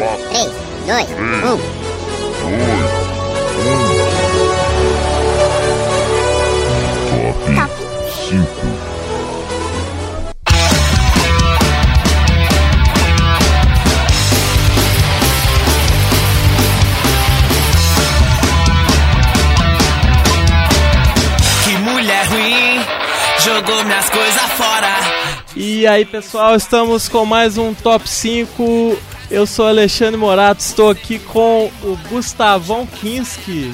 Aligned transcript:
3, 0.00 0.08
2, 0.86 1.10
1. 1.10 1.60
Top 7.54 7.70
5. 8.08 8.46
Que 21.62 21.76
mulher 21.76 22.26
ruim, 22.28 22.80
jogou 23.44 23.84
minhas 23.84 24.08
coisas 24.08 24.40
fora. 24.52 24.96
E 25.54 25.86
aí 25.86 26.06
pessoal, 26.06 26.56
estamos 26.56 27.06
com 27.06 27.26
mais 27.26 27.58
um 27.58 27.74
Top 27.74 28.08
5. 28.08 29.09
Eu 29.30 29.46
sou 29.46 29.66
Alexandre 29.66 30.16
Morato, 30.16 30.60
estou 30.60 30.90
aqui 30.90 31.18
com 31.18 31.70
o 31.82 31.96
Gustavão 32.08 32.84
Kinski. 32.86 33.72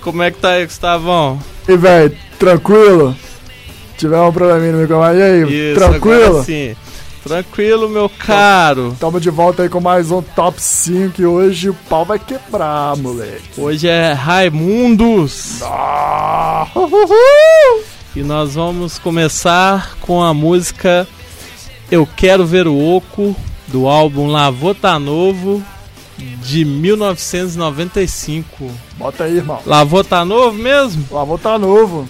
Como 0.00 0.22
é 0.22 0.30
que 0.30 0.38
tá 0.38 0.50
aí, 0.52 0.64
Gustavão? 0.66 1.38
E 1.68 1.76
velho, 1.76 2.16
tranquilo? 2.38 3.16
Tiver 3.98 4.20
um 4.20 4.32
probleminha 4.32 4.72
no 4.72 4.78
microfone, 4.78 5.20
aí, 5.20 5.72
Isso, 5.72 5.80
tranquilo? 5.80 6.44
sim. 6.44 6.76
Tranquilo, 7.22 7.86
meu 7.88 8.08
caro. 8.08 8.96
Tamo 8.98 9.20
de 9.20 9.28
volta 9.28 9.62
aí 9.62 9.68
com 9.68 9.78
mais 9.80 10.10
um 10.10 10.22
Top 10.22 10.60
5 10.60 11.20
e 11.20 11.26
hoje 11.26 11.68
o 11.68 11.74
pau 11.74 12.02
vai 12.02 12.18
quebrar, 12.18 12.96
moleque. 12.96 13.42
Hoje 13.60 13.88
é 13.88 14.12
Raimundos. 14.12 15.60
Ah, 15.62 16.66
E 18.16 18.22
nós 18.22 18.54
vamos 18.54 18.98
começar 18.98 19.96
com 20.00 20.22
a 20.22 20.32
música 20.32 21.06
Eu 21.90 22.06
Quero 22.16 22.46
Ver 22.46 22.66
o 22.66 22.78
Oco, 22.96 23.36
do 23.70 23.88
álbum 23.88 24.26
Lavô 24.26 24.74
Tá 24.74 24.98
Novo, 24.98 25.62
de 26.42 26.64
1995. 26.64 28.70
Bota 28.96 29.24
aí, 29.24 29.36
irmão. 29.36 29.60
Lavô 29.64 30.04
Tá 30.04 30.24
Novo 30.24 30.58
mesmo? 30.58 31.06
O 31.10 31.18
avô 31.18 31.38
tá 31.38 31.58
novo. 31.58 32.08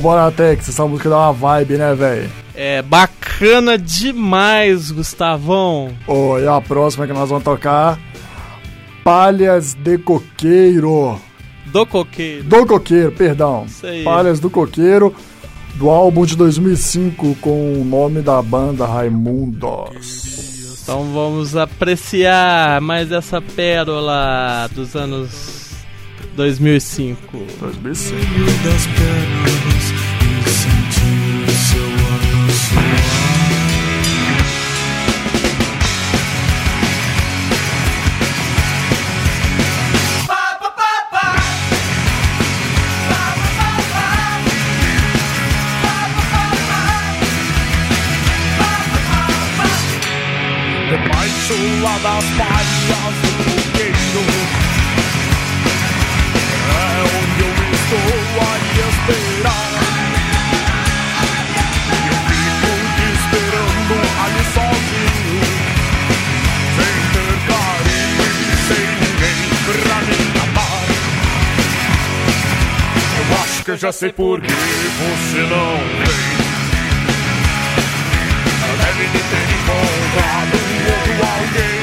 Ô, 0.00 0.02
ô 0.02 0.02
Bonatex, 0.02 0.70
essa 0.70 0.86
música 0.86 1.10
dá 1.10 1.18
uma 1.18 1.32
vibe, 1.32 1.76
né, 1.76 1.94
velho? 1.94 2.30
É 2.54 2.80
bacana 2.80 3.76
demais, 3.76 4.90
Gustavão. 4.90 5.92
Ô, 6.06 6.38
e 6.38 6.48
a 6.48 6.58
próxima 6.60 7.06
que 7.06 7.12
nós 7.12 7.28
vamos 7.28 7.44
tocar? 7.44 7.98
Palhas 9.04 9.74
de 9.74 9.98
Coqueiro. 9.98 11.20
Do 11.66 11.86
coqueiro. 11.86 12.44
Do 12.44 12.66
Coqueiro, 12.66 13.12
perdão. 13.12 13.64
Isso 13.66 13.86
aí. 13.86 14.02
Palhas 14.02 14.40
do 14.40 14.50
Coqueiro, 14.50 15.14
do 15.74 15.88
álbum 15.88 16.24
de 16.24 16.34
2005 16.36 17.36
com 17.40 17.74
o 17.74 17.84
nome 17.84 18.22
da 18.22 18.42
banda 18.42 18.86
Raimundos. 18.86 20.80
Então 20.82 21.12
vamos 21.12 21.56
apreciar 21.56 22.80
mais 22.80 23.12
essa 23.12 23.40
pérola 23.40 24.68
dos 24.74 24.96
anos 24.96 25.70
2005. 26.34 27.38
2005. 27.60 29.39
Eu 73.70 73.76
já 73.76 73.92
sei 73.92 74.10
por 74.12 74.40
que 74.40 74.48
você 74.48 75.42
não 75.42 75.76
vem. 75.78 76.30
Deve 78.80 79.04
de 79.06 79.20
ter 79.30 79.46
encontrado 79.54 80.56
outro 80.90 81.22
alguém. 81.30 81.78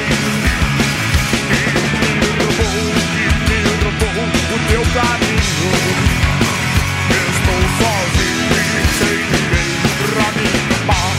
Que 1.48 1.62
me 2.04 2.20
roubou, 2.36 2.92
que 3.16 3.24
me 3.48 3.58
roubou 3.84 4.28
o 4.52 4.56
teu 4.68 4.84
carinho. 4.92 5.72
Estou 7.30 7.62
sozinho 7.78 8.52
e 8.52 8.86
sem 8.98 9.18
ninguém 9.32 9.72
pra 10.12 10.28
me 10.36 10.48
amar. 10.82 11.16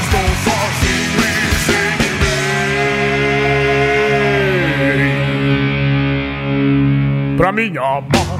Estou 0.00 0.28
sozinho 0.44 1.20
e 1.26 1.58
sem 1.66 1.90
ninguém. 7.26 7.36
Pra 7.36 7.50
me 7.50 7.66
amar 7.76 8.31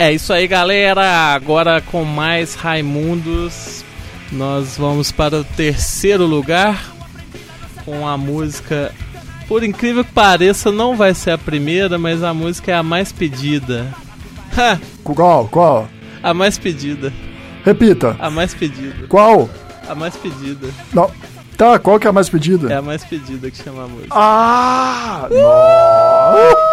É 0.00 0.14
isso 0.14 0.32
aí, 0.32 0.48
galera. 0.48 1.34
Agora 1.34 1.82
com 1.82 2.04
mais 2.04 2.54
Raimundos, 2.54 3.79
nós 4.32 4.76
vamos 4.76 5.10
para 5.10 5.38
o 5.38 5.44
terceiro 5.44 6.24
lugar 6.26 6.92
com 7.84 8.06
a 8.06 8.16
música. 8.16 8.92
Por 9.48 9.64
incrível 9.64 10.04
que 10.04 10.12
pareça, 10.12 10.70
não 10.70 10.96
vai 10.96 11.12
ser 11.14 11.32
a 11.32 11.38
primeira, 11.38 11.98
mas 11.98 12.22
a 12.22 12.32
música 12.32 12.70
é 12.70 12.74
a 12.74 12.82
mais 12.82 13.10
pedida. 13.10 13.92
Ha! 14.56 14.78
Qual? 15.02 15.48
Qual? 15.48 15.88
A 16.22 16.32
mais 16.32 16.58
pedida. 16.58 17.12
Repita. 17.64 18.16
A 18.18 18.30
mais 18.30 18.54
pedida. 18.54 19.06
Qual? 19.08 19.50
A 19.88 19.94
mais 19.94 20.16
pedida. 20.16 20.68
Não. 20.92 21.10
Tá, 21.56 21.78
qual 21.78 21.98
que 22.00 22.06
é 22.06 22.10
a 22.10 22.12
mais 22.12 22.28
pedida? 22.28 22.72
É 22.72 22.76
a 22.76 22.82
mais 22.82 23.04
pedida 23.04 23.50
que 23.50 23.62
chama 23.62 23.84
a 23.84 23.88
música. 23.88 24.08
Ah! 24.12 25.28
Não! 25.30 26.69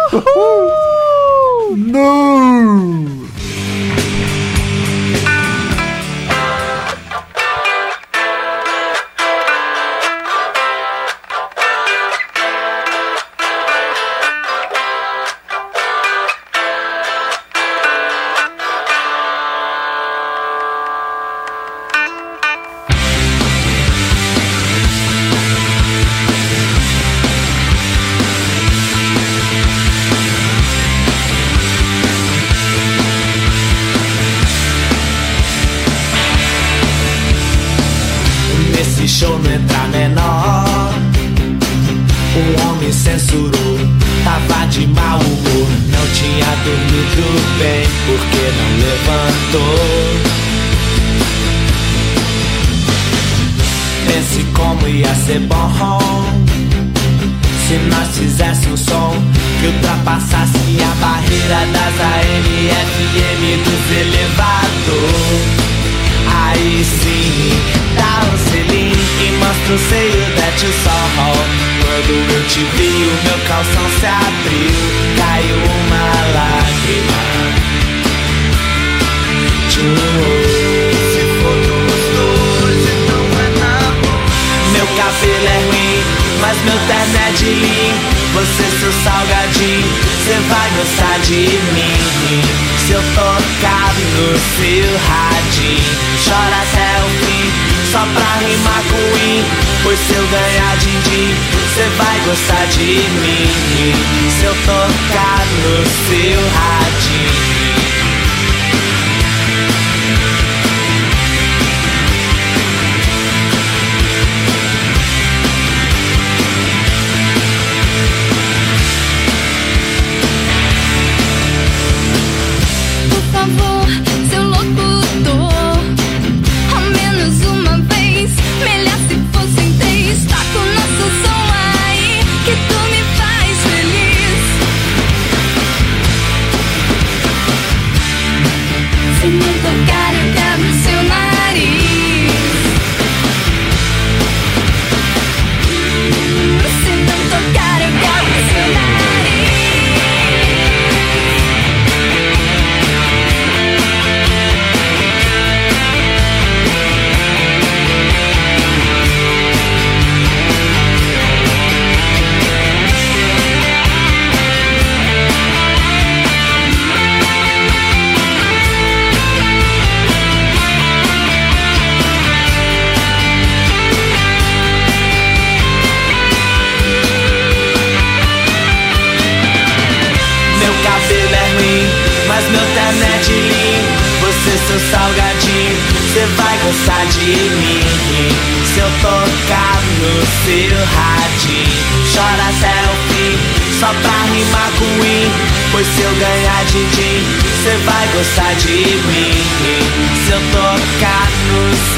Homem 42.88 42.92
censurou, 42.92 43.78
tava 44.24 44.66
de 44.68 44.86
mau 44.86 45.18
humor. 45.18 45.68
Não 45.90 46.06
tinha 46.14 46.56
dormido 46.64 47.22
bem, 47.58 47.86
porque 48.06 48.42
não 48.56 48.70
levantou. 48.80 49.76
Pense 54.06 54.42
como 54.54 54.88
ia 54.88 55.14
ser 55.14 55.40
bom. 55.40 55.58
Se 57.68 57.74
nós 57.90 58.08
fizéssemos 58.16 58.80
um 58.80 58.84
som 58.84 59.12
que 59.60 59.66
ultrapassasse 59.66 60.78
a 60.80 60.94
barreira 60.94 61.66
das 61.74 62.00
AM, 62.00 62.70
FM 62.88 63.42
dos 63.64 63.84
elevadores. 63.98 65.58
Aí 66.34 66.84
sim, 66.84 67.77
mostra 69.48 69.74
o 69.74 69.78
seio 69.78 70.36
da 70.36 70.52
tio 70.56 70.72
Sol. 70.84 71.38
Quando 71.80 72.12
eu 72.34 72.44
te 72.48 72.60
vi, 72.76 72.92
o 73.04 73.16
meu 73.24 73.38
calção 73.48 73.86
se 73.98 74.06
abriu, 74.06 74.72
caiu 75.16 75.56
uma 75.56 76.06
lágrima. 76.36 77.22
Tchau, 79.70 79.82
se 81.12 81.22
for 81.40 81.58
dois, 81.64 82.84
então 82.94 83.24
é 83.40 83.48
namoro. 83.58 84.26
Meu 84.72 84.86
cabelo 84.86 85.46
é 85.46 85.60
ruim, 85.66 85.96
mas 86.40 86.56
meu 86.64 86.78
terno 86.86 87.16
é 87.16 87.32
de 87.32 87.44
linho. 87.46 87.98
Você, 88.34 88.64
seu 88.80 88.92
salgadinho, 89.02 89.88
cê 90.26 90.36
vai 90.48 90.68
gostar 90.76 91.18
de 91.20 91.40
mim. 91.72 92.07
Pra 98.14 98.46
rimar 98.46 98.82
com 98.90 99.18
in. 99.18 99.68
Pois 99.82 99.98
se 99.98 100.14
eu 100.14 100.26
ganhar 100.26 100.76
din-din, 100.78 101.34
Você 101.52 101.88
vai 101.96 102.20
gostar 102.26 102.66
de 102.66 102.82
mim 102.82 103.94
Se 104.38 104.44
eu 104.44 104.54
tocar 104.66 105.46
no 105.62 105.86
seu 105.86 106.40
radinho 106.52 107.57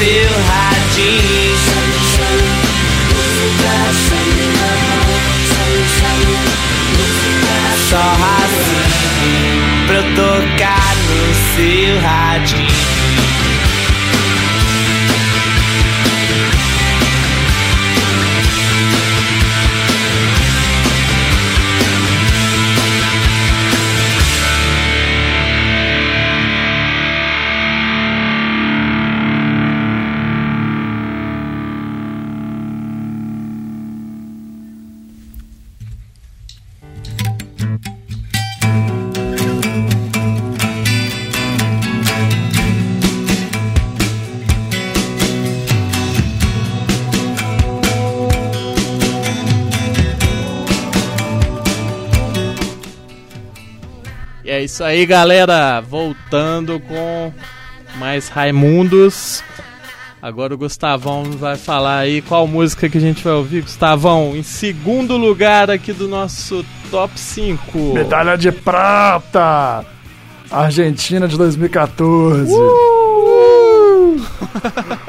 no 0.01 0.07
seu 0.07 1.20
é 54.61 54.65
isso 54.65 54.83
aí, 54.83 55.05
galera. 55.07 55.81
Voltando 55.81 56.79
com 56.79 57.33
mais 57.95 58.29
Raimundos. 58.29 59.43
Agora 60.21 60.53
o 60.53 60.57
Gustavão 60.57 61.23
vai 61.23 61.57
falar 61.57 61.97
aí 61.97 62.21
qual 62.21 62.45
música 62.45 62.87
que 62.87 62.97
a 62.99 63.01
gente 63.01 63.23
vai 63.23 63.33
ouvir. 63.33 63.63
Gustavão, 63.63 64.35
em 64.35 64.43
segundo 64.43 65.17
lugar 65.17 65.71
aqui 65.71 65.91
do 65.91 66.07
nosso 66.07 66.63
top 66.91 67.19
5. 67.19 67.93
Medalha 67.93 68.37
de 68.37 68.51
prata! 68.51 69.83
Argentina 70.51 71.27
de 71.27 71.37
2014. 71.37 72.53
Uh! 72.53 73.31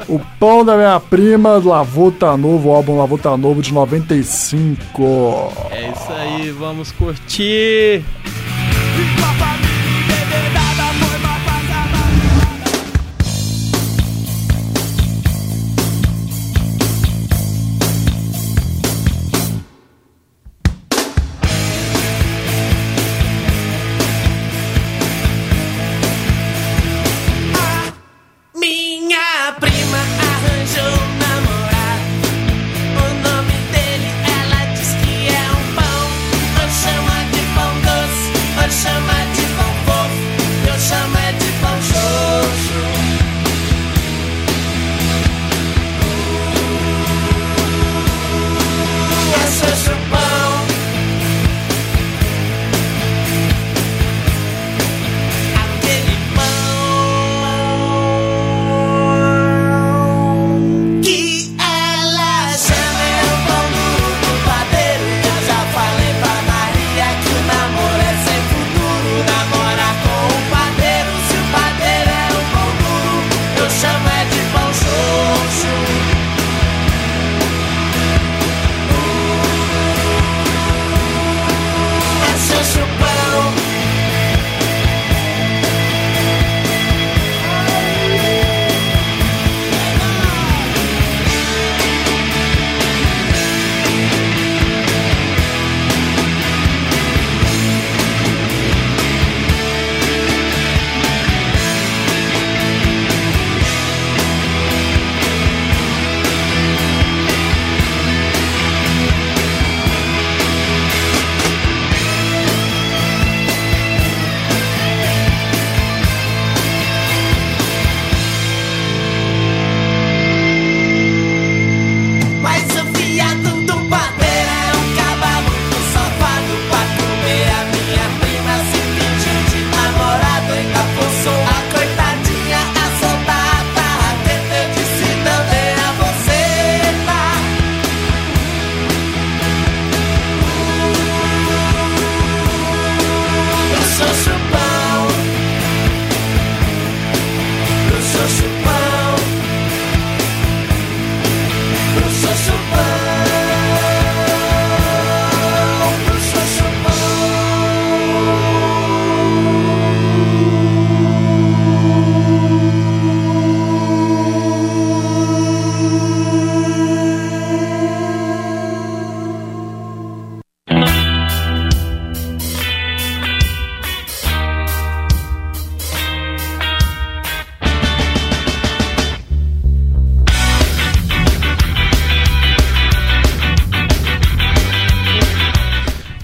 O 0.07 0.19
Pão 0.39 0.65
da 0.65 0.75
Minha 0.75 0.99
Prima, 0.99 1.61
Lavô 1.63 2.11
Tá 2.11 2.35
Novo, 2.35 2.69
o 2.69 2.73
álbum 2.73 2.97
Lavô 2.97 3.17
Tá 3.17 3.37
Novo 3.37 3.61
de 3.61 3.71
95. 3.71 5.53
É 5.69 5.91
isso 5.91 6.11
aí, 6.11 6.49
vamos 6.49 6.91
curtir. 6.91 8.03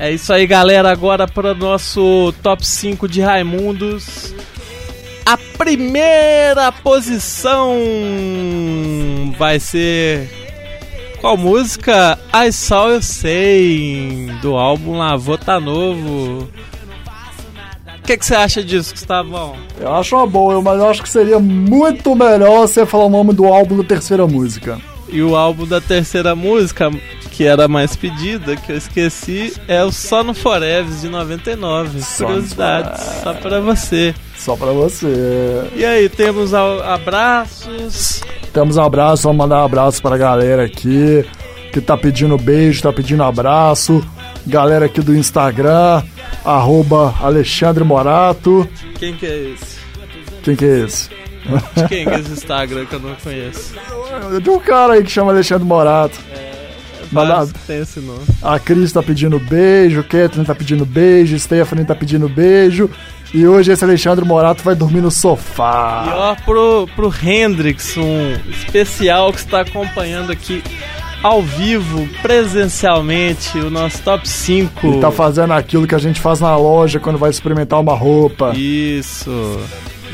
É 0.09 0.13
isso 0.13 0.33
aí, 0.33 0.47
galera. 0.47 0.89
Agora 0.89 1.27
para 1.27 1.51
o 1.51 1.55
nosso 1.55 2.33
top 2.41 2.65
5 2.65 3.07
de 3.07 3.21
Raimundos. 3.21 4.33
A 5.23 5.37
primeira 5.55 6.71
posição 6.71 7.77
vai 9.37 9.59
ser. 9.59 10.27
Qual 11.21 11.37
música? 11.37 12.17
I 12.33 12.51
Saw 12.51 12.93
You 12.93 13.03
Say, 13.03 14.31
do 14.41 14.55
álbum 14.55 14.97
Lavô 14.97 15.37
Tá 15.37 15.59
Novo. 15.59 16.49
O 17.99 18.01
que 18.03 18.17
que 18.17 18.25
você 18.25 18.33
acha 18.33 18.63
disso, 18.63 18.95
Gustavão? 18.95 19.55
Eu 19.79 19.93
acho 19.93 20.15
uma 20.15 20.25
boa, 20.25 20.59
mas 20.59 20.79
eu 20.79 20.89
acho 20.89 21.03
que 21.03 21.09
seria 21.09 21.37
muito 21.37 22.15
melhor 22.15 22.61
você 22.61 22.83
falar 22.83 23.05
o 23.05 23.09
nome 23.09 23.31
do 23.31 23.45
álbum 23.45 23.77
da 23.77 23.83
terceira 23.83 24.25
música. 24.25 24.81
E 25.07 25.21
o 25.21 25.35
álbum 25.35 25.67
da 25.67 25.79
terceira 25.79 26.35
música, 26.35 26.89
que 27.39 27.45
era 27.45 27.69
mais 27.69 27.95
pedida, 27.95 28.57
que 28.57 28.69
eu 28.69 28.75
esqueci, 28.75 29.53
é 29.65 29.81
o 29.81 29.93
Só 29.93 30.25
no 30.25 30.33
Forever 30.33 30.93
de 30.93 31.07
99. 31.07 32.01
Só 32.01 32.25
Curiosidades, 32.25 33.01
só 33.23 33.33
pra 33.33 33.61
você. 33.61 34.13
Só 34.35 34.57
pra 34.57 34.73
você. 34.73 35.07
E 35.73 35.85
aí, 35.85 36.09
temos 36.09 36.53
abraços. 36.53 38.21
Temos 38.51 38.75
um 38.75 38.81
abraço, 38.81 39.23
vamos 39.23 39.37
mandar 39.37 39.61
um 39.61 39.63
abraço 39.63 40.01
pra 40.01 40.17
galera 40.17 40.65
aqui 40.65 41.23
que 41.71 41.79
tá 41.79 41.95
pedindo 41.95 42.37
beijo, 42.37 42.81
tá 42.81 42.91
pedindo 42.91 43.23
abraço. 43.23 44.05
Galera 44.45 44.87
aqui 44.87 44.99
do 44.99 45.15
Instagram, 45.15 46.03
arroba 46.43 47.15
Alexandre 47.21 47.85
Morato. 47.85 48.67
Quem 48.99 49.15
que 49.15 49.25
é 49.25 49.53
esse? 49.53 49.77
Quem 50.43 50.55
que 50.57 50.65
é 50.65 50.79
esse? 50.79 51.09
De 51.77 51.87
quem 51.87 52.03
que 52.05 52.11
é 52.15 52.19
esse 52.19 52.31
Instagram 52.33 52.85
que 52.85 52.95
eu 52.95 52.99
não 52.99 53.15
conheço? 53.15 53.75
De 54.43 54.49
um 54.49 54.59
cara 54.59 54.95
aí 54.95 55.03
que 55.05 55.09
chama 55.09 55.31
Alexandre 55.31 55.65
Morato. 55.65 56.19
Manda- 56.27 56.48
Vários 57.11 57.51
que 57.51 57.59
tem 57.59 57.81
esse 57.81 57.99
nome. 57.99 58.21
A 58.41 58.59
Cris 58.59 58.91
tá 58.91 59.01
pedindo 59.03 59.39
beijo, 59.39 60.03
Kathleen 60.03 60.45
tá 60.45 60.53
pedindo 60.55 60.85
beijo, 60.85 61.37
Stephanie 61.39 61.85
tá 61.85 61.95
pedindo 61.95 62.27
beijo. 62.29 62.89
E 63.33 63.45
hoje 63.47 63.71
esse 63.71 63.83
Alexandre 63.83 64.25
Morato 64.25 64.63
vai 64.63 64.73
dormir 64.75 65.01
no 65.01 65.09
E 65.09 65.11
sofá. 65.11 66.05
ó, 66.15 66.35
pro, 66.43 66.87
pro 66.95 67.13
Hendrix, 67.23 67.95
um 67.97 68.33
especial 68.49 69.31
que 69.31 69.39
está 69.39 69.61
acompanhando 69.61 70.31
aqui 70.31 70.63
ao 71.21 71.41
vivo, 71.41 72.07
presencialmente, 72.21 73.57
o 73.59 73.69
nosso 73.69 74.01
top 74.03 74.27
5. 74.27 74.87
Ele 74.87 74.99
tá 74.99 75.11
fazendo 75.11 75.53
aquilo 75.53 75.85
que 75.85 75.93
a 75.95 75.99
gente 75.99 76.19
faz 76.19 76.39
na 76.39 76.55
loja 76.55 76.99
quando 76.99 77.19
vai 77.19 77.29
experimentar 77.29 77.79
uma 77.79 77.93
roupa. 77.93 78.53
Isso. 78.55 79.59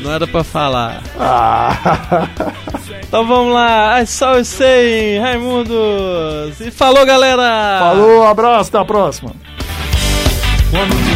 Não 0.00 0.12
era 0.12 0.26
pra 0.26 0.44
falar. 0.44 1.02
Ah. 1.18 2.28
Então 3.08 3.24
vamos 3.24 3.54
lá. 3.54 4.02
I 4.02 4.06
saw 4.06 4.36
you 4.36 4.44
say, 4.44 5.18
Raimundos. 5.18 6.60
E 6.60 6.72
falou, 6.72 7.06
galera. 7.06 7.78
Falou, 7.78 8.26
abraço, 8.26 8.68
até 8.68 8.78
a 8.78 8.84
próxima. 8.84 9.30
Reconheci 10.72 11.15